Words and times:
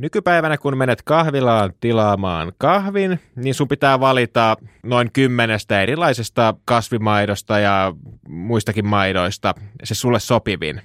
Nykypäivänä, 0.00 0.58
kun 0.58 0.78
menet 0.78 1.02
kahvilaan 1.02 1.72
tilaamaan 1.80 2.52
kahvin, 2.58 3.20
niin 3.36 3.54
sun 3.54 3.68
pitää 3.68 4.00
valita 4.00 4.56
noin 4.82 5.10
kymmenestä 5.12 5.82
erilaisesta 5.82 6.54
kasvimaidosta 6.64 7.58
ja 7.58 7.92
muistakin 8.28 8.86
maidoista 8.86 9.54
se 9.84 9.94
sulle 9.94 10.20
sopivin. 10.20 10.80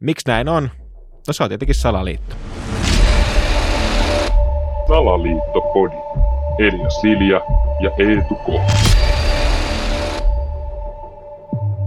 Miksi 0.00 0.28
näin 0.28 0.48
on? 0.48 0.70
No 1.26 1.32
se 1.32 1.42
on 1.42 1.48
tietenkin 1.48 1.74
salaliitto. 1.74 2.36
Salaliittopodi. 4.88 5.96
Elia 6.58 6.90
Silja 6.90 7.40
ja 7.80 7.90
Eetu 7.98 8.34
K. 8.34 8.48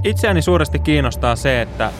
Itseäni 0.03 0.41
suuresti 0.41 0.79
kiinnostaa 0.79 1.35
se, 1.35 1.61
että 1.61 1.91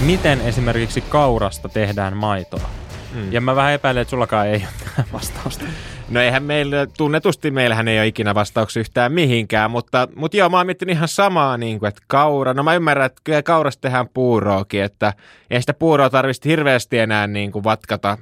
miten 0.00 0.40
esimerkiksi 0.40 1.00
kaurasta 1.00 1.68
tehdään 1.68 2.16
maitoa. 2.16 2.70
Mm. 3.14 3.32
Ja 3.32 3.40
mä 3.40 3.56
vähän 3.56 3.72
epäilen, 3.72 4.00
että 4.00 4.10
sullakaan 4.10 4.46
ei 4.46 4.66
ole 4.98 5.06
vastausta. 5.12 5.64
No 6.08 6.20
eihän 6.20 6.42
meillä, 6.42 6.86
tunnetusti 6.86 7.50
meillähän 7.50 7.88
ei 7.88 7.98
ole 7.98 8.06
ikinä 8.06 8.34
vastauksia 8.34 8.80
yhtään 8.80 9.12
mihinkään, 9.12 9.70
mutta, 9.70 10.08
mutta 10.16 10.36
joo, 10.36 10.48
mä 10.48 10.56
oon 10.56 10.66
miettinyt 10.66 10.96
ihan 10.96 11.08
samaa, 11.08 11.56
niin 11.56 11.78
kuin, 11.78 11.88
että 11.88 12.02
kaura, 12.06 12.54
no 12.54 12.62
mä 12.62 12.74
ymmärrän, 12.74 13.06
että 13.06 13.20
kyllä 13.24 13.42
kaurasta 13.42 13.80
tehdään 13.80 14.08
puuroakin, 14.08 14.82
että 14.82 15.12
ei 15.50 15.60
sitä 15.60 15.74
puuroa 15.74 16.10
tarvitse 16.10 16.48
hirveästi 16.48 16.98
enää 16.98 17.26
niin 17.26 17.52
kuin 17.52 17.64
vatkata, 17.64 18.18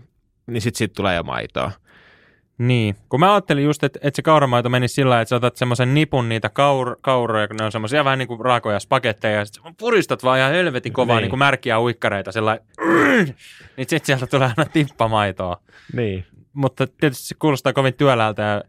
niin 0.47 0.63
sit 0.63 0.93
tulee 0.97 1.16
jo 1.16 1.23
maitoa. 1.23 1.71
Niin, 2.59 2.96
kun 3.09 3.20
mä 3.20 3.33
ajattelin 3.34 3.65
just, 3.65 3.84
että, 3.84 3.98
että 4.02 4.16
se 4.16 4.23
kauramaito 4.23 4.69
meni 4.69 4.88
sillä 4.88 5.09
tavalla, 5.09 5.23
että 5.23 5.28
sä 5.28 5.37
otat 5.37 5.56
semmoisen 5.56 5.95
nipun 5.95 6.28
niitä 6.28 6.48
kaur, 6.48 6.96
kauroja, 7.01 7.48
kun 7.48 7.56
ne 7.56 7.65
on 7.65 7.73
semmoisia 7.73 8.05
vähän 8.05 8.19
niin 8.19 8.29
kuin 8.29 8.41
raakoja 8.41 8.80
spaketteja, 8.80 9.38
ja 9.38 9.45
sitten 9.45 9.74
puristat 9.77 10.24
vaan 10.24 10.38
ihan 10.38 10.52
helvetin 10.52 10.92
kovaa 10.92 11.16
niin. 11.16 11.23
niin 11.23 11.30
kuin 11.30 11.38
märkiä 11.38 11.80
uikkareita, 11.80 12.32
sellainen, 12.32 12.66
niin 13.77 13.88
sitten 13.88 14.06
sieltä 14.06 14.27
tulee 14.27 14.52
aina 14.56 14.70
tippamaitoa. 14.73 15.60
Niin. 15.92 16.24
Mutta 16.52 16.87
tietysti 16.87 17.29
se 17.29 17.34
kuulostaa 17.38 17.73
kovin 17.73 17.95
työläältä, 17.95 18.42
ja 18.42 18.62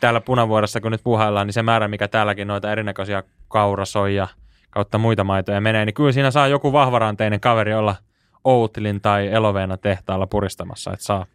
täällä 0.00 0.20
punavuodessa, 0.20 0.80
kun 0.80 0.92
nyt 0.92 1.04
puhaillaan, 1.04 1.46
niin 1.46 1.54
se 1.54 1.62
määrä, 1.62 1.88
mikä 1.88 2.08
täälläkin 2.08 2.48
noita 2.48 2.72
erinäköisiä 2.72 3.22
kaurasoja 3.48 4.28
kautta 4.70 4.98
muita 4.98 5.24
maitoja 5.24 5.60
menee, 5.60 5.84
niin 5.84 5.94
kyllä 5.94 6.12
siinä 6.12 6.30
saa 6.30 6.48
joku 6.48 6.72
vahvaranteinen 6.72 7.40
kaveri 7.40 7.74
olla 7.74 7.96
Outlin 8.44 9.00
tai 9.00 9.28
Eloveena 9.28 9.76
tehtaalla 9.76 10.26
puristamassa, 10.26 10.92
että 10.92 11.04
saa 11.04 11.26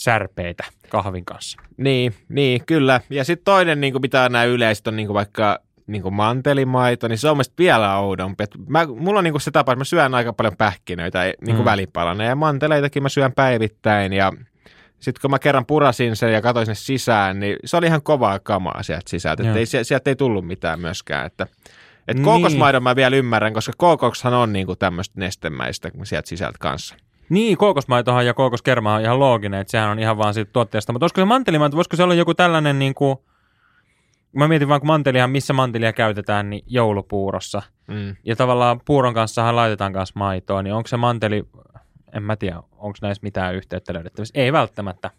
särpeitä 0.00 0.64
kahvin 0.88 1.24
kanssa. 1.24 1.60
Niin, 1.76 2.14
niin 2.28 2.66
kyllä. 2.66 3.00
Ja 3.10 3.24
sitten 3.24 3.44
toinen, 3.44 3.80
niin 3.80 3.92
kuin 3.92 4.02
mitä 4.02 4.28
nämä 4.28 4.44
yleiset 4.44 4.86
on 4.86 4.96
niin 4.96 5.06
kuin 5.06 5.14
vaikka 5.14 5.58
niin 5.86 6.02
kuin 6.02 6.14
mantelimaito, 6.14 7.08
niin 7.08 7.18
se 7.18 7.28
on 7.28 7.36
mielestäni 7.36 7.56
vielä 7.58 7.96
oudompi. 7.96 8.44
Et 8.44 8.50
mä, 8.68 8.86
mulla 8.86 9.18
on 9.18 9.24
niin 9.24 9.32
kuin 9.32 9.40
se 9.40 9.50
tapa, 9.50 9.72
että 9.72 9.80
mä 9.80 9.84
syön 9.84 10.14
aika 10.14 10.32
paljon 10.32 10.56
pähkinöitä 10.56 11.22
niin 11.22 11.34
kuin 11.56 11.58
mm. 11.58 11.64
välipalana 11.64 12.24
ja 12.24 12.36
manteleitakin 12.36 13.02
mä 13.02 13.08
syön 13.08 13.32
päivittäin 13.32 14.12
ja 14.12 14.32
sitten 15.00 15.20
kun 15.20 15.30
mä 15.30 15.38
kerran 15.38 15.66
purasin 15.66 16.16
sen 16.16 16.32
ja 16.32 16.42
katsoin 16.42 16.66
sinne 16.66 16.74
sisään, 16.74 17.40
niin 17.40 17.56
se 17.64 17.76
oli 17.76 17.86
ihan 17.86 18.02
kovaa 18.02 18.38
kamaa 18.38 18.82
sieltä 18.82 19.10
sisältä. 19.10 19.42
Että 19.42 19.58
ei, 19.58 19.66
sieltä 19.66 20.10
ei 20.10 20.16
tullut 20.16 20.46
mitään 20.46 20.80
myöskään. 20.80 21.26
Että, 21.26 21.46
et 22.08 22.16
niin. 22.16 22.24
kookosmaidon 22.24 22.82
mä 22.82 22.96
vielä 22.96 23.16
ymmärrän, 23.16 23.54
koska 23.54 23.72
kookoshan 23.76 24.34
on 24.34 24.52
niinku 24.52 24.76
tämmöistä 24.76 25.20
nestemäistä 25.20 25.90
sieltä 26.04 26.28
sisältä 26.28 26.58
kanssa. 26.60 26.96
Niin, 27.30 27.56
kookosmaitohan 27.56 28.26
ja 28.26 28.34
kookoskerma 28.34 28.94
on 28.94 29.00
ihan 29.00 29.18
looginen, 29.18 29.60
että 29.60 29.70
sehän 29.70 29.90
on 29.90 29.98
ihan 29.98 30.18
vaan 30.18 30.34
siitä 30.34 30.52
tuotteesta. 30.52 30.92
Mutta 30.92 31.04
olisiko 31.04 31.20
se 31.20 31.24
mantelimaito, 31.24 31.76
voisiko 31.76 31.96
se 31.96 32.02
olla 32.02 32.14
joku 32.14 32.34
tällainen 32.34 32.78
niin 32.78 32.94
kuin, 32.94 33.16
mä 34.32 34.48
mietin 34.48 34.68
vaan, 34.68 34.80
kun 34.80 34.86
mantelihan, 34.86 35.30
missä 35.30 35.52
mantelia 35.52 35.92
käytetään, 35.92 36.50
niin 36.50 36.64
joulupuurossa. 36.66 37.62
Mm. 37.86 38.16
Ja 38.24 38.36
tavallaan 38.36 38.80
puuron 38.84 39.14
kanssahan 39.14 39.56
laitetaan 39.56 39.92
kanssa 39.92 40.18
maitoa, 40.18 40.62
niin 40.62 40.74
onko 40.74 40.86
se 40.86 40.96
manteli, 40.96 41.44
en 42.12 42.22
mä 42.22 42.36
tiedä, 42.36 42.56
onko 42.56 42.98
näissä 43.02 43.20
mitään 43.22 43.54
yhteyttä 43.54 43.94
löydettävissä? 43.94 44.40
Ei 44.40 44.52
välttämättä. 44.52 45.10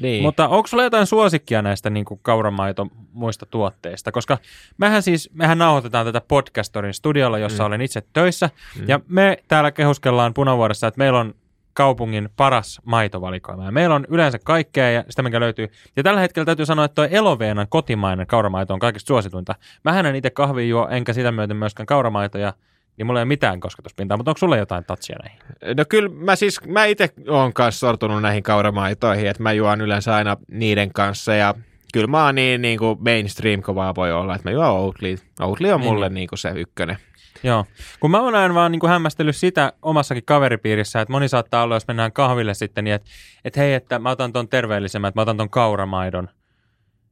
Niin. 0.00 0.22
Mutta 0.22 0.48
onko 0.48 0.66
sulla 0.66 0.82
jotain 0.84 1.06
suosikkia 1.06 1.62
näistä 1.62 1.90
niin 1.90 2.04
kuin 2.04 2.20
kauramaito 2.22 2.86
muista 3.12 3.46
tuotteista? 3.46 4.12
Koska 4.12 4.38
mehän 4.78 5.02
siis, 5.02 5.30
mehän 5.32 5.58
nauhoitetaan 5.58 6.06
tätä 6.06 6.20
podcastorin 6.28 6.94
studiolla, 6.94 7.38
jossa 7.38 7.62
mm. 7.62 7.66
olen 7.66 7.80
itse 7.80 8.02
töissä. 8.12 8.50
Mm. 8.78 8.84
Ja 8.88 9.00
me 9.08 9.36
täällä 9.48 9.70
kehuskellaan 9.70 10.34
punavuodessa, 10.34 10.86
että 10.86 10.98
meillä 10.98 11.20
on 11.20 11.34
kaupungin 11.72 12.28
paras 12.36 12.80
maitovalikoima. 12.84 13.64
Ja 13.64 13.72
meillä 13.72 13.94
on 13.94 14.06
yleensä 14.08 14.38
kaikkea 14.44 14.90
ja 14.90 15.04
sitä, 15.10 15.22
mikä 15.22 15.40
löytyy. 15.40 15.68
Ja 15.96 16.02
tällä 16.02 16.20
hetkellä 16.20 16.46
täytyy 16.46 16.66
sanoa, 16.66 16.84
että 16.84 16.94
tuo 16.94 17.04
Eloveenan 17.10 17.66
kotimainen 17.68 18.26
kauramaito 18.26 18.74
on 18.74 18.80
kaikista 18.80 19.08
suosituinta. 19.08 19.54
Mähän 19.84 20.06
en 20.06 20.16
itse 20.16 20.30
kahvi 20.30 20.68
juo, 20.68 20.88
enkä 20.88 21.12
sitä 21.12 21.32
myöten 21.32 21.56
myöskään 21.56 21.86
kauramaitoja 21.86 22.52
niin 23.00 23.06
mulla 23.06 23.20
ei 23.20 23.22
ole 23.22 23.28
mitään 23.28 23.60
kosketuspintaa, 23.60 24.16
mutta 24.16 24.30
onko 24.30 24.38
sulla 24.38 24.56
jotain 24.56 24.84
tatsia 24.84 25.16
näihin? 25.22 25.38
No 25.76 25.84
kyllä 25.88 26.08
mä 26.08 26.36
siis, 26.36 26.60
mä 26.66 26.84
itse 26.84 27.08
olen 27.28 27.52
kanssa 27.52 27.78
sortunut 27.78 28.22
näihin 28.22 28.42
kauramaitoihin, 28.42 29.26
että 29.26 29.42
mä 29.42 29.52
juon 29.52 29.80
yleensä 29.80 30.14
aina 30.14 30.36
niiden 30.48 30.92
kanssa 30.92 31.34
ja 31.34 31.54
kyllä 31.92 32.06
mä 32.06 32.24
oon 32.24 32.34
niin, 32.34 32.62
niin 32.62 32.78
kuin 32.78 32.98
mainstream 33.04 33.62
kovaa 33.62 33.94
voi 33.94 34.12
olla, 34.12 34.34
että 34.34 34.48
mä 34.48 34.52
juon 34.52 34.70
Oatly. 34.70 35.16
Oatly 35.40 35.70
on 35.70 35.80
niin, 35.80 35.90
mulle 35.90 36.08
niin. 36.08 36.14
niin 36.14 36.28
kuin 36.28 36.38
se 36.38 36.50
ykkönen. 36.56 36.96
Joo, 37.42 37.64
kun 38.00 38.10
mä 38.10 38.20
oon 38.20 38.34
aina 38.34 38.54
vaan 38.54 38.72
niin 38.72 38.80
kuin 38.80 38.90
hämmästellyt 38.90 39.36
sitä 39.36 39.72
omassakin 39.82 40.24
kaveripiirissä, 40.24 41.00
että 41.00 41.12
moni 41.12 41.28
saattaa 41.28 41.62
olla, 41.62 41.76
jos 41.76 41.88
mennään 41.88 42.12
kahville 42.12 42.54
sitten, 42.54 42.84
niin 42.84 42.94
että, 42.94 43.08
että 43.44 43.60
hei, 43.60 43.74
että 43.74 43.98
mä 43.98 44.10
otan 44.10 44.32
ton 44.32 44.48
terveellisemmän, 44.48 45.08
että 45.08 45.18
mä 45.18 45.22
otan 45.22 45.36
ton 45.36 45.50
kauramaidon– 45.50 46.28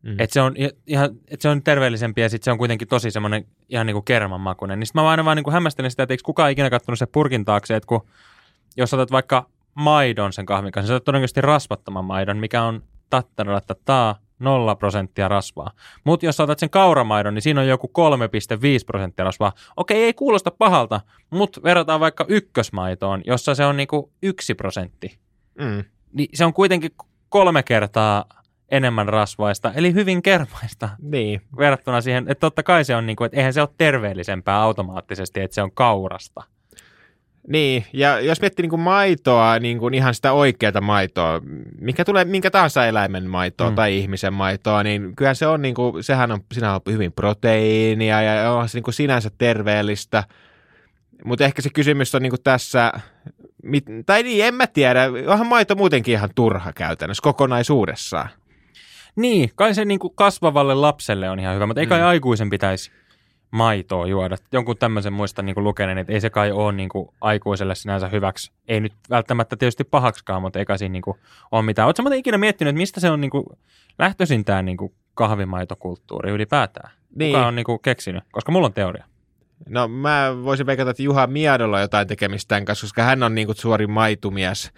Mm. 0.02 0.16
Että 0.18 0.34
se, 0.34 0.40
on, 0.40 0.54
ihan, 0.86 1.10
et 1.28 1.40
se 1.40 1.48
on 1.48 1.62
terveellisempi 1.62 2.20
ja 2.20 2.28
sitten 2.28 2.44
se 2.44 2.50
on 2.50 2.58
kuitenkin 2.58 2.88
tosi 2.88 3.10
semmoinen 3.10 3.44
ihan 3.68 3.86
niin 3.86 3.94
kuin 3.94 4.04
kerman 4.04 4.40
makuinen. 4.40 4.78
Niin 4.78 4.86
sitten 4.86 5.02
mä 5.02 5.10
aina 5.10 5.24
vaan 5.24 5.36
niin 5.36 5.44
kuin 5.44 5.54
hämmästelen 5.54 5.90
sitä, 5.90 6.02
että 6.02 6.12
eikö 6.12 6.22
kukaan 6.24 6.50
ikinä 6.50 6.70
katsonut 6.70 6.98
se 6.98 7.06
purkin 7.06 7.44
taakse, 7.44 7.76
että 7.76 7.86
kun 7.86 8.06
jos 8.76 8.94
otat 8.94 9.10
vaikka 9.10 9.46
maidon 9.74 10.32
sen 10.32 10.46
kahvin 10.46 10.72
kanssa, 10.72 10.90
niin 10.90 10.96
otat 10.96 11.04
todennäköisesti 11.04 11.40
rasvattoman 11.40 12.04
maidon, 12.04 12.36
mikä 12.36 12.62
on 12.62 12.82
taa 13.84 14.18
nolla 14.38 14.74
prosenttia 14.74 15.28
rasvaa. 15.28 15.70
Mutta 16.04 16.26
jos 16.26 16.40
otat 16.40 16.58
sen 16.58 16.70
kauramaidon, 16.70 17.34
niin 17.34 17.42
siinä 17.42 17.60
on 17.60 17.68
joku 17.68 17.86
3,5 17.86 18.62
prosenttia 18.86 19.24
rasvaa. 19.24 19.52
Okei, 19.76 20.04
ei 20.04 20.14
kuulosta 20.14 20.50
pahalta, 20.50 21.00
mutta 21.30 21.62
verrataan 21.62 22.00
vaikka 22.00 22.24
ykkösmaitoon, 22.28 23.22
jossa 23.26 23.54
se 23.54 23.64
on 23.64 23.76
niinku 23.76 24.12
yksi 24.22 24.54
prosentti. 24.54 25.18
Mm. 25.60 25.84
Niin 26.12 26.28
se 26.34 26.44
on 26.44 26.52
kuitenkin 26.52 26.90
kolme 27.28 27.62
kertaa 27.62 28.24
enemmän 28.70 29.08
rasvaista, 29.08 29.72
eli 29.74 29.94
hyvin 29.94 30.22
kermaista 30.22 30.88
niin. 31.02 31.40
verrattuna 31.58 32.00
siihen, 32.00 32.24
että 32.28 32.40
totta 32.40 32.62
kai 32.62 32.84
se 32.84 32.96
on 32.96 33.06
niin 33.06 33.16
kuin, 33.16 33.26
että 33.26 33.36
eihän 33.36 33.52
se 33.52 33.60
ole 33.60 33.68
terveellisempää 33.78 34.60
automaattisesti, 34.60 35.40
että 35.40 35.54
se 35.54 35.62
on 35.62 35.72
kaurasta. 35.72 36.42
Niin, 37.48 37.84
ja 37.92 38.20
jos 38.20 38.40
miettii 38.40 38.62
niin 38.62 38.70
kuin 38.70 38.80
maitoa, 38.80 39.58
niin 39.58 39.78
kuin 39.78 39.94
ihan 39.94 40.14
sitä 40.14 40.32
oikeata 40.32 40.80
maitoa, 40.80 41.42
mikä 41.80 42.04
tulee 42.04 42.24
minkä 42.24 42.50
tahansa 42.50 42.86
eläimen 42.86 43.30
maitoa 43.30 43.70
mm. 43.70 43.76
tai 43.76 43.98
ihmisen 43.98 44.32
maitoa, 44.32 44.82
niin 44.82 45.16
kyllä 45.16 45.34
se 45.34 45.46
on, 45.46 45.62
niin 45.62 45.74
kuin, 45.74 46.04
sehän 46.04 46.32
on, 46.32 46.40
siinä 46.52 46.74
on 46.74 46.80
hyvin 46.90 47.12
proteiinia 47.12 48.22
ja 48.22 48.52
on 48.52 48.68
se 48.68 48.76
niin 48.78 48.84
kuin 48.84 48.94
sinänsä 48.94 49.30
terveellistä. 49.38 50.24
Mutta 51.24 51.44
ehkä 51.44 51.62
se 51.62 51.70
kysymys 51.70 52.14
on 52.14 52.22
niin 52.22 52.30
kuin 52.30 52.42
tässä, 52.44 52.92
mit, 53.62 53.84
tai 54.06 54.22
niin, 54.22 54.44
en 54.44 54.54
mä 54.54 54.66
tiedä, 54.66 55.04
onhan 55.26 55.46
maito 55.46 55.74
muutenkin 55.74 56.14
ihan 56.14 56.30
turha 56.34 56.72
käytännössä 56.72 57.22
kokonaisuudessaan. 57.22 58.28
Niin, 59.18 59.50
kai 59.54 59.74
se 59.74 59.84
niin 59.84 59.98
kuin 59.98 60.12
kasvavalle 60.14 60.74
lapselle 60.74 61.30
on 61.30 61.40
ihan 61.40 61.54
hyvä, 61.54 61.66
mutta 61.66 61.80
ei 61.80 61.86
kai 61.86 62.00
mm. 62.00 62.06
aikuisen 62.06 62.50
pitäisi 62.50 62.90
maitoa 63.50 64.06
juoda. 64.06 64.36
Jonkun 64.52 64.76
tämmöisen 64.76 65.12
muista 65.12 65.42
niin 65.42 65.64
lukeneen, 65.64 65.98
että 65.98 66.12
ei 66.12 66.20
se 66.20 66.30
kai 66.30 66.52
ole 66.52 66.72
niin 66.72 66.88
kuin 66.88 67.08
aikuiselle 67.20 67.74
sinänsä 67.74 68.08
hyväksi. 68.08 68.52
Ei 68.68 68.80
nyt 68.80 68.92
välttämättä 69.10 69.56
tietysti 69.56 69.84
pahaksikaan, 69.84 70.42
mutta 70.42 70.58
eikä 70.58 70.76
siinä 70.76 70.92
niin 70.92 71.02
kuin 71.02 71.16
ole 71.52 71.62
mitään. 71.62 71.86
Oletko 71.86 72.10
ikinä 72.14 72.38
miettinyt, 72.38 72.68
että 72.68 72.78
mistä 72.78 73.00
se 73.00 73.10
on 73.10 73.20
niin 73.20 73.30
kuin 73.30 73.44
lähtöisin 73.98 74.44
tämä 74.44 74.62
niin 74.62 74.76
kuin 74.76 74.92
kahvimaitokulttuuri 75.14 76.30
ylipäätään? 76.30 76.90
Niin. 77.16 77.34
Kuka 77.34 77.46
on 77.46 77.56
niin 77.56 77.66
kuin 77.66 77.78
keksinyt? 77.82 78.24
Koska 78.32 78.52
mulla 78.52 78.66
on 78.66 78.72
teoria. 78.72 79.04
No 79.68 79.88
mä 79.88 80.36
voisin 80.44 80.66
veikata, 80.66 80.90
että 80.90 81.02
Juha 81.02 81.26
Miadolla 81.26 81.76
on 81.76 81.82
jotain 81.82 82.08
tekemistä 82.08 82.48
tämän 82.48 82.64
kanssa, 82.64 82.84
koska 82.84 83.02
hän 83.02 83.22
on 83.22 83.34
niin 83.34 83.46
kuin 83.46 83.56
suori 83.56 83.86
maitumies 83.86 84.72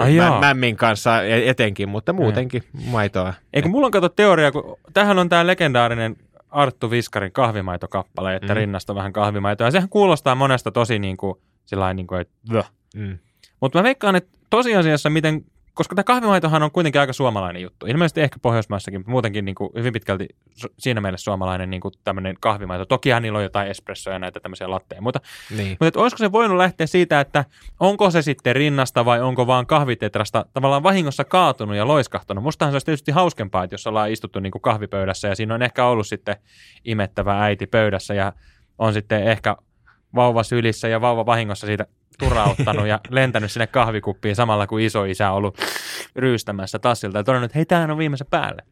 Ai 0.00 0.16
mä, 0.16 0.40
mämmin 0.40 0.76
kanssa 0.76 1.22
e- 1.22 1.48
etenkin, 1.48 1.88
mutta 1.88 2.12
muutenkin 2.12 2.62
ja. 2.74 2.90
maitoa. 2.90 3.34
Eikö 3.52 3.68
mulla 3.68 3.86
on 3.86 3.90
kato 3.90 4.08
teoria, 4.08 4.52
kun 4.52 4.76
tähän 4.92 5.18
on 5.18 5.28
tämä 5.28 5.46
legendaarinen 5.46 6.16
Arttu 6.50 6.90
Viskarin 6.90 7.32
kahvimaitokappale, 7.32 8.36
että 8.36 8.54
mm. 8.54 8.56
rinnasta 8.56 8.94
vähän 8.94 9.12
kahvimaitoa. 9.12 9.66
Ja 9.66 9.70
sehän 9.70 9.88
kuulostaa 9.88 10.34
monesta 10.34 10.72
tosi 10.72 10.98
niin 10.98 11.16
kuin, 11.16 11.34
sillain, 11.64 11.96
niin 11.96 12.06
kuin, 12.06 12.20
että 12.20 12.64
mm. 12.96 13.18
Mutta 13.60 13.78
mä 13.78 13.82
veikkaan, 13.82 14.16
että 14.16 14.38
tosiasiassa 14.50 15.10
miten 15.10 15.44
koska 15.74 15.94
tämä 15.94 16.04
kahvimaitohan 16.04 16.62
on 16.62 16.70
kuitenkin 16.70 17.00
aika 17.00 17.12
suomalainen 17.12 17.62
juttu. 17.62 17.86
Ilmeisesti 17.86 18.20
ehkä 18.20 18.36
Pohjoismaissakin, 18.42 19.00
mutta 19.00 19.10
muutenkin 19.10 19.44
niin 19.44 19.54
kuin 19.54 19.70
hyvin 19.74 19.92
pitkälti 19.92 20.28
siinä 20.78 21.00
mielessä 21.00 21.24
suomalainen 21.24 21.70
niin 21.70 21.80
kuin 21.80 21.94
tämmöinen 22.04 22.36
kahvimaito. 22.40 22.84
Tokihan 22.84 23.22
niillä 23.22 23.36
on 23.36 23.42
jotain 23.42 23.68
espressoja 23.68 24.14
ja 24.14 24.18
näitä 24.18 24.40
tämmöisiä 24.40 24.70
latteja. 24.70 25.02
Mutta, 25.02 25.20
niin. 25.56 25.70
mutta 25.70 25.86
että 25.86 26.00
olisiko 26.00 26.18
se 26.18 26.32
voinut 26.32 26.56
lähteä 26.56 26.86
siitä, 26.86 27.20
että 27.20 27.44
onko 27.80 28.10
se 28.10 28.22
sitten 28.22 28.56
rinnasta 28.56 29.04
vai 29.04 29.20
onko 29.20 29.46
vaan 29.46 29.66
kahvitetrasta 29.66 30.46
tavallaan 30.52 30.82
vahingossa 30.82 31.24
kaatunut 31.24 31.76
ja 31.76 31.86
loiskahtanut. 31.86 32.44
Mustahan 32.44 32.72
se 32.72 32.74
olisi 32.74 32.86
tietysti 32.86 33.12
hauskempaa, 33.12 33.64
että 33.64 33.74
jos 33.74 33.86
ollaan 33.86 34.10
istuttu 34.10 34.40
niin 34.40 34.50
kuin 34.50 34.62
kahvipöydässä 34.62 35.28
ja 35.28 35.34
siinä 35.34 35.54
on 35.54 35.62
ehkä 35.62 35.86
ollut 35.86 36.06
sitten 36.06 36.36
imettävä 36.84 37.42
äiti 37.44 37.66
pöydässä 37.66 38.14
ja 38.14 38.32
on 38.78 38.92
sitten 38.92 39.22
ehkä 39.22 39.56
vauva 40.14 40.42
sylissä 40.42 40.88
ja 40.88 41.00
vauva 41.00 41.26
vahingossa 41.26 41.66
siitä 41.66 41.86
turauttanut 42.20 42.86
ja 42.86 43.00
lentänyt 43.10 43.52
sinne 43.52 43.66
kahvikuppiin 43.66 44.36
samalla 44.36 44.66
kuin 44.66 44.84
iso 44.84 45.04
isä 45.04 45.30
on 45.30 45.36
ollut 45.36 45.58
ryystämässä 46.16 46.78
tassilta 46.78 47.18
ja 47.18 47.24
todennut, 47.24 47.44
että 47.44 47.58
hei, 47.58 47.66
tämähän 47.66 47.90
on 47.90 47.98
viimeisen 47.98 48.26
päälle. 48.30 48.62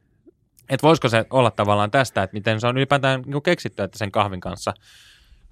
Että 0.71 0.87
voisiko 0.87 1.09
se 1.09 1.27
olla 1.31 1.51
tavallaan 1.51 1.91
tästä, 1.91 2.23
että 2.23 2.35
miten 2.35 2.61
se 2.61 2.67
on 2.67 2.77
ylipäätään 2.77 3.23
niin 3.27 3.43
keksitty, 3.43 3.83
että 3.83 3.99
sen 3.99 4.13
kahvin 4.13 4.41
kanssa 4.41 4.75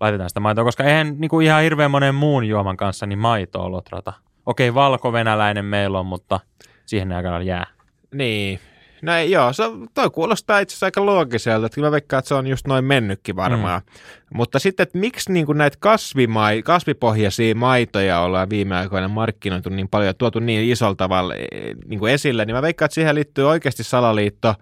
laitetaan 0.01 0.31
sitä 0.31 0.41
maitoa, 0.41 0.65
koska 0.65 0.85
eihän 0.85 1.15
niin 1.19 1.29
kuin 1.29 1.47
ihan 1.47 1.63
hirveän 1.63 1.91
monen 1.91 2.15
muun 2.15 2.45
juoman 2.45 2.77
kanssa 2.77 3.07
niin 3.07 3.19
maitoa 3.19 3.71
lotrata. 3.71 4.13
Okei, 4.47 4.75
valko-venäläinen 4.75 5.65
meillä 5.65 5.99
on, 5.99 6.07
mutta 6.07 6.41
siihen 6.87 7.09
ne 7.09 7.17
aika 7.17 7.43
jää. 7.43 7.67
Niin. 8.15 8.61
No 9.07 9.17
ei, 9.17 9.31
joo, 9.31 9.53
se, 9.53 9.63
toi 9.95 10.11
kuulostaa 10.11 10.59
itse 10.59 10.73
asiassa 10.73 10.87
aika 10.87 11.07
loogiselta, 11.07 11.67
että 11.67 11.75
kyllä 11.75 11.87
mä 11.87 11.93
veikkaan, 11.93 12.19
että 12.19 12.29
se 12.29 12.35
on 12.35 12.47
just 12.47 12.67
noin 12.67 12.85
mennytkin 12.85 13.37
varmaan. 13.37 13.83
Mm. 13.85 14.37
Mutta 14.37 14.59
sitten, 14.59 14.83
että 14.83 14.99
miksi 14.99 15.33
niin 15.33 15.47
kuin 15.47 15.59
näitä 15.59 15.77
kasvimai, 15.81 16.63
kasvipohjaisia 16.63 17.55
maitoja 17.55 18.21
ollaan 18.21 18.51
viime 18.51 18.77
aikoina 18.77 19.09
markkinoitu 19.09 19.69
niin 19.69 19.89
paljon 19.89 20.07
ja 20.07 20.15
tuotu 20.15 20.39
niin 20.39 20.73
isolla 20.73 20.95
tavalla 20.95 21.35
eh, 21.35 21.75
niin 21.87 21.99
kuin 21.99 22.13
esille, 22.13 22.45
niin 22.45 22.55
mä 22.55 22.63
veikkaan, 22.63 22.87
että 22.87 22.95
siihen 22.95 23.15
liittyy 23.15 23.49
oikeasti 23.49 23.85
salaliitto 23.85 24.55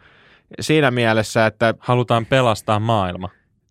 siinä 0.61 0.90
mielessä, 0.90 1.47
että... 1.47 1.75
Halutaan 1.79 2.26
pelastaa 2.26 2.81
maailma 2.81 3.29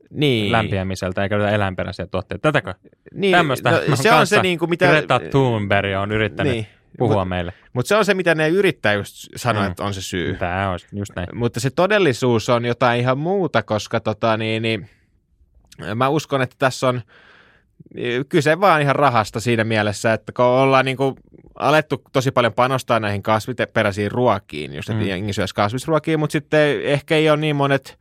niin. 0.09 0.51
lämpiämiseltä 0.51 1.23
eikä 1.23 1.35
käytetä 1.35 1.55
eläinperäisiä 1.55 2.07
tuotteita. 2.07 2.41
Tätäkö? 2.41 2.73
Niin, 3.13 3.31
Tämmöistä 3.31 3.71
no, 3.71 3.95
se 3.95 4.11
on 4.11 4.27
se, 4.27 4.41
niin 4.41 4.59
kuin, 4.59 4.69
mitä... 4.69 4.87
Greta 4.87 5.19
Thunberg 5.31 5.97
on 6.01 6.11
yrittänyt 6.11 6.53
niin. 6.53 6.67
Puhua 6.97 7.23
Mut- 7.23 7.29
meille. 7.29 7.53
Mutta 7.73 7.87
se 7.89 7.95
on 7.95 8.05
se, 8.05 8.13
mitä 8.13 8.35
ne 8.35 8.49
yrittää 8.49 8.93
just 8.93 9.27
sanoa, 9.35 9.63
Mm. 9.63 9.71
että 9.71 9.83
on 9.83 9.93
se 9.93 10.01
syy. 10.01 10.35
Tämä 10.35 10.69
on 10.69 10.79
just 10.93 11.11
näin. 11.15 11.27
Mutta 11.33 11.59
se 11.59 11.69
todellisuus 11.69 12.49
on 12.49 12.65
jotain 12.65 12.99
ihan 12.99 13.17
muuta, 13.17 13.63
koska 13.63 13.99
tota, 13.99 14.37
niin, 14.37 14.61
niin, 14.63 14.89
mä 15.95 16.09
uskon, 16.09 16.41
että 16.41 16.55
tässä 16.59 16.87
on 16.87 17.01
kyse 18.29 18.59
vaan 18.61 18.81
ihan 18.81 18.95
rahasta 18.95 19.39
siinä 19.39 19.63
mielessä, 19.63 20.13
että 20.13 20.31
kun 20.31 20.45
ollaan 20.45 20.85
niin 20.85 20.97
kuin 20.97 21.15
alettu 21.59 22.01
tosi 22.13 22.31
paljon 22.31 22.53
panostaa 22.53 22.99
näihin 22.99 23.23
kasviperäisiin 23.23 24.11
ruokiin, 24.11 24.73
just 24.75 24.89
että 24.89 24.99
Mm. 24.99 25.03
mm. 25.05 25.09
jengi 25.09 25.33
syöisi 25.33 25.55
kasvisruokia, 25.55 26.17
mutta 26.17 26.31
sitten 26.31 26.81
ehkä 26.83 27.15
ei 27.15 27.29
ole 27.29 27.37
niin 27.37 27.55
monet 27.55 27.99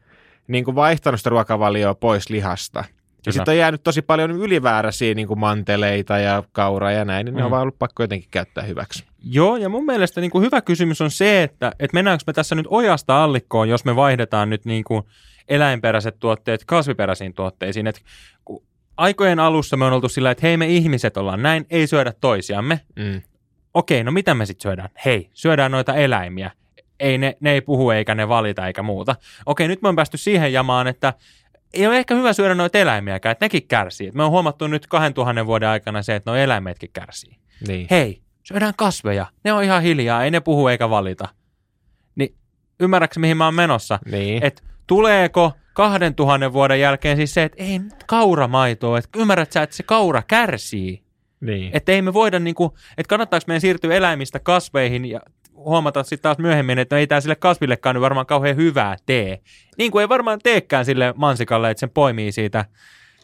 niin 0.48 0.64
kuin 0.64 0.74
vaihtanut 0.74 1.20
sitä 1.20 1.30
ruokavalioa 1.30 1.94
pois 1.94 2.30
lihasta. 2.30 2.84
Ja 3.26 3.32
sitten 3.32 3.52
on 3.52 3.58
jäänyt 3.58 3.82
tosi 3.82 4.02
paljon 4.02 4.30
ylivääräisiä 4.30 5.14
niin 5.14 5.28
kuin 5.28 5.38
manteleita 5.38 6.18
ja 6.18 6.42
kauraa 6.52 6.92
ja 6.92 7.04
näin, 7.04 7.24
niin 7.24 7.34
mm. 7.34 7.36
ne 7.36 7.42
Mm. 7.42 7.44
on 7.44 7.50
vaan 7.50 7.62
ollut 7.62 7.78
pakko 7.78 8.02
jotenkin 8.02 8.28
käyttää 8.30 8.64
hyväksi. 8.64 9.04
Joo, 9.24 9.56
ja 9.56 9.68
mun 9.68 9.84
mielestä 9.86 10.20
niin 10.20 10.30
kuin 10.30 10.44
hyvä 10.44 10.60
kysymys 10.60 11.00
on 11.00 11.10
se, 11.10 11.42
että, 11.42 11.72
että 11.78 11.94
mennäänkö 11.94 12.24
me 12.26 12.32
tässä 12.32 12.54
nyt 12.54 12.66
ojasta 12.70 13.24
allikkoon, 13.24 13.68
jos 13.68 13.84
me 13.84 13.96
vaihdetaan 13.96 14.50
nyt 14.50 14.64
niin 14.64 14.84
kuin 14.84 15.02
eläinperäiset 15.48 16.16
tuotteet 16.20 16.64
kasviperäisiin 16.64 17.34
tuotteisiin. 17.34 17.86
Et 17.86 18.02
aikojen 18.96 19.40
alussa 19.40 19.76
me 19.76 19.84
on 19.84 19.92
oltu 19.92 20.08
sillä, 20.08 20.30
että 20.30 20.46
hei 20.46 20.56
me 20.56 20.66
ihmiset 20.66 21.16
ollaan 21.16 21.42
näin, 21.42 21.66
ei 21.70 21.86
syödä 21.86 22.12
toisiamme. 22.20 22.80
Mm. 22.96 23.22
Okei, 23.74 24.04
no 24.04 24.12
mitä 24.12 24.34
me 24.34 24.46
sitten 24.46 24.62
syödään? 24.62 24.88
Hei, 25.04 25.30
syödään 25.32 25.70
noita 25.72 25.94
eläimiä. 25.94 26.50
Ei 27.00 27.18
ne, 27.18 27.36
ne 27.40 27.52
ei 27.52 27.60
puhu 27.60 27.90
eikä 27.90 28.14
ne 28.14 28.28
valita 28.28 28.66
eikä 28.66 28.82
muuta. 28.82 29.16
Okei, 29.46 29.68
nyt 29.68 29.82
me 29.82 29.88
on 29.88 29.96
päästy 29.96 30.16
siihen 30.16 30.52
jamaan, 30.52 30.86
että 30.86 31.12
ei 31.74 31.86
ole 31.86 31.98
ehkä 31.98 32.14
hyvä 32.14 32.32
syödä 32.32 32.54
noita 32.54 32.78
eläimiäkään, 32.78 33.30
että 33.32 33.44
nekin 33.44 33.68
kärsii. 33.68 34.08
Et 34.08 34.14
me 34.14 34.22
on 34.24 34.30
huomattu 34.30 34.66
nyt 34.66 34.86
2000 34.86 35.46
vuoden 35.46 35.68
aikana 35.68 36.02
se, 36.02 36.14
että 36.14 36.30
nuo 36.30 36.38
eläimetkin 36.38 36.90
kärsii. 36.92 37.36
Niin. 37.68 37.86
Hei, 37.90 38.22
syödään 38.42 38.74
kasveja. 38.76 39.26
Ne 39.44 39.52
on 39.52 39.64
ihan 39.64 39.82
hiljaa, 39.82 40.24
ei 40.24 40.30
ne 40.30 40.40
puhu 40.40 40.68
eikä 40.68 40.90
valita. 40.90 41.28
Niin 42.14 42.34
ymmärrätkö, 42.80 43.20
mihin 43.20 43.36
mä 43.36 43.44
oon 43.44 43.54
menossa? 43.54 43.98
niin. 44.10 44.44
Et 44.44 44.64
tuleeko 44.86 45.52
2000 45.74 46.52
vuoden 46.52 46.80
jälkeen 46.80 47.16
siis 47.16 47.34
se, 47.34 47.42
että 47.42 47.62
ei 47.62 47.80
kauramaitoa, 48.06 48.98
että 48.98 49.18
ymmärrät 49.18 49.52
sä, 49.52 49.62
että 49.62 49.76
se 49.76 49.82
kaura 49.82 50.22
kärsii. 50.22 51.02
niin. 51.40 51.70
Että 51.76 51.92
ei 51.92 52.02
me 52.02 52.12
voida, 52.12 52.38
niinku, 52.38 52.76
että 52.98 53.08
kannattaako 53.08 53.44
meidän 53.46 53.60
siirtyä 53.60 53.94
eläimistä 53.94 54.38
kasveihin 54.40 55.04
ja 55.04 55.20
huomata 55.64 56.02
sitten 56.02 56.22
taas 56.22 56.38
myöhemmin, 56.38 56.78
että 56.78 56.96
no 56.96 57.00
ei 57.00 57.06
tämä 57.06 57.20
sille 57.20 57.36
kasvillekaan 57.36 57.96
nyt 57.96 58.02
varmaan 58.02 58.26
kauhean 58.26 58.56
hyvää 58.56 58.96
tee. 59.06 59.40
Niin 59.78 59.90
kuin 59.92 60.00
ei 60.00 60.08
varmaan 60.08 60.38
teekään 60.42 60.84
sille 60.84 61.14
mansikalle, 61.16 61.70
että 61.70 61.80
sen 61.80 61.90
poimii 61.90 62.32
siitä 62.32 62.64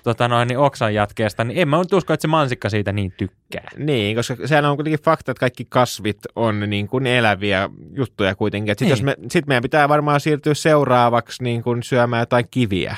tota 0.04 0.28
noin, 0.28 0.48
niin 0.48 0.58
oksan 0.58 0.94
jatkeesta, 0.94 1.44
niin 1.44 1.58
en 1.58 1.68
mä 1.68 1.78
nyt 1.78 1.92
usko, 1.92 2.12
että 2.12 2.22
se 2.22 2.28
mansikka 2.28 2.68
siitä 2.68 2.92
niin 2.92 3.12
tykkää. 3.16 3.68
Niin, 3.76 4.16
koska 4.16 4.36
sehän 4.44 4.64
on 4.64 4.76
kuitenkin 4.76 5.04
fakta, 5.04 5.32
että 5.32 5.40
kaikki 5.40 5.64
kasvit 5.64 6.18
on 6.36 6.60
niin 6.70 6.88
kuin 6.88 7.06
eläviä 7.06 7.68
juttuja 7.92 8.34
kuitenkin. 8.34 8.74
Sitten 8.78 8.96
Niin. 8.96 9.04
me, 9.04 9.16
sit 9.30 9.46
meidän 9.46 9.62
pitää 9.62 9.88
varmaan 9.88 10.20
siirtyä 10.20 10.54
seuraavaksi 10.54 11.42
niin 11.42 11.62
kuin 11.62 11.82
syömään 11.82 12.22
jotain 12.22 12.44
kiviä 12.50 12.96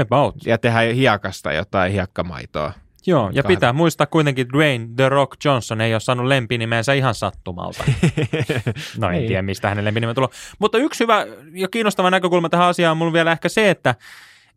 About. 0.00 0.34
ja 0.46 0.58
tehdä 0.58 0.78
hiekasta 0.80 1.52
jotain 1.52 1.92
hiekkamaitoa. 1.92 2.72
Joo, 3.06 3.30
ja 3.32 3.42
Kahden. 3.42 3.56
pitää 3.56 3.72
muistaa 3.72 4.06
kuitenkin 4.06 4.48
Dwayne 4.52 4.88
The 4.96 5.08
Rock 5.08 5.44
Johnson 5.44 5.80
ei 5.80 5.94
ole 5.94 6.00
saanut 6.00 6.26
lempinimeensä 6.26 6.92
ihan 6.92 7.14
sattumalta. 7.14 7.84
No 8.98 9.08
en 9.08 9.12
Niin. 9.14 9.26
tiedä, 9.26 9.42
mistä 9.42 9.68
hänen 9.68 9.84
lempinimensä 9.84 10.14
tulee. 10.14 10.28
Mutta 10.58 10.78
yksi 10.78 11.04
hyvä 11.04 11.26
ja 11.52 11.68
kiinnostava 11.68 12.10
näkökulma 12.10 12.48
tähän 12.48 12.66
asiaan 12.68 12.90
on 12.90 12.96
mulla 12.96 13.12
vielä 13.12 13.32
ehkä 13.32 13.48
se, 13.48 13.70
että, 13.70 13.94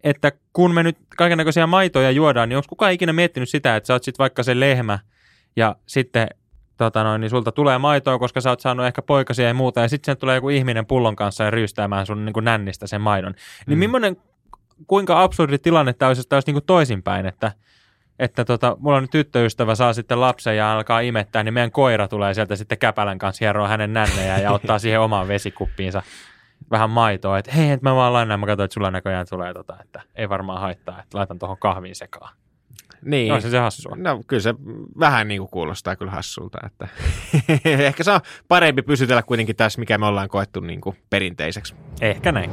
että 0.04 0.32
kun 0.54 0.74
me 0.74 0.84
nyt 0.84 0.98
kaikenlaisia 1.18 1.68
maitoja 1.68 2.12
juodaan, 2.12 2.50
niin 2.50 2.58
onko 2.58 2.68
kukaan 2.70 2.92
ikinä 2.94 3.14
miettinyt 3.14 3.50
sitä, 3.50 3.76
että 3.76 3.88
sä 3.88 3.94
oot 3.94 4.04
sit 4.04 4.20
vaikka 4.20 4.44
se 4.44 4.60
lehmä 4.60 5.00
ja 5.56 5.76
sitten 5.86 6.28
tota 6.78 7.04
noin, 7.04 7.22
niin 7.22 7.30
sulta 7.30 7.52
tulee 7.52 7.78
maitoa, 7.78 8.20
koska 8.20 8.42
sä 8.42 8.50
oot 8.50 8.60
saanut 8.60 8.86
ehkä 8.86 9.02
poikasia 9.02 9.48
ja 9.48 9.54
muuta, 9.54 9.80
ja 9.82 9.88
sitten 9.90 10.06
sen 10.12 10.18
tulee 10.18 10.36
joku 10.36 10.50
ihminen 10.50 10.86
pullon 10.86 11.16
kanssa 11.16 11.44
ja 11.44 11.52
ryystäämään 11.52 12.06
sun 12.06 12.26
niin 12.26 12.34
kuin 12.34 12.44
nännistä 12.46 12.88
sen 12.88 13.02
maidon. 13.02 13.34
Niin 13.68 13.78
Mm. 13.78 13.80
millainen, 13.80 14.18
kuinka 14.88 15.24
absurdi 15.24 15.58
tilanne 15.58 15.94
tämä 15.94 16.08
olisi, 16.08 16.20
jos 16.20 16.28
tämä 16.28 16.38
olisi 16.38 16.48
niin 16.48 16.56
kuin 16.56 16.66
toisinpäin, 16.66 17.26
että 17.26 17.52
että 18.20 18.46
tota, 18.46 18.78
mulla 18.80 18.98
on 18.98 19.04
nyt 19.04 19.12
tyttöystävä, 19.12 19.76
saa 19.76 19.94
sitten 19.94 20.22
lapsen 20.22 20.58
ja 20.58 20.74
alkaa 20.74 21.00
imettää, 21.00 21.44
niin 21.44 21.54
meidän 21.54 21.72
koira 21.72 22.08
tulee 22.08 22.34
sieltä 22.34 22.56
sitten 22.56 22.78
käpälän 22.78 23.18
kanssa 23.18 23.46
hieroa 23.46 23.68
hänen 23.68 23.94
nännejä 23.94 24.38
ja 24.38 24.52
ottaa 24.52 24.80
siihen 24.80 25.00
omaan 25.00 25.28
vesikuppiinsa 25.28 26.04
vähän 26.72 26.90
maitoa, 26.90 27.38
että 27.38 27.52
hei, 27.52 27.72
et 27.72 27.82
mä 27.82 27.96
vaan 27.96 28.14
lainaan, 28.14 28.40
mä 28.40 28.46
katsoin, 28.46 28.66
että 28.66 28.74
sulla 28.74 28.92
näköjään 28.92 29.26
tulee 29.30 29.54
tota, 29.54 29.78
että 29.82 30.02
ei 30.16 30.30
varmaan 30.30 30.62
haittaa, 30.62 31.02
että 31.02 31.18
laitan 31.18 31.40
tuohon 31.40 31.58
kahviin 31.58 31.96
sekaan. 31.96 32.36
Niin. 33.02 33.34
No 33.34 33.42
se 33.42 33.50
se 33.50 33.60
hassua. 33.60 33.96
No 33.96 34.24
kyllä 34.28 34.42
se 34.42 34.56
vähän 35.00 35.28
niin 35.28 35.42
kuin 35.42 35.50
kuulostaa 35.50 35.96
kyllä 35.96 36.12
hassulta. 36.12 36.58
Että 36.66 36.88
ehkä 37.88 38.04
se 38.04 38.12
on 38.12 38.20
parempi 38.48 38.82
pysytellä 38.82 39.24
kuitenkin 39.24 39.56
tässä, 39.56 39.80
mikä 39.80 39.98
me 39.98 40.06
ollaan 40.06 40.30
koettu 40.30 40.60
niin 40.60 40.82
kuin 40.82 40.98
perinteiseksi. 41.10 41.76
Ehkä 42.02 42.32
näin. 42.32 42.52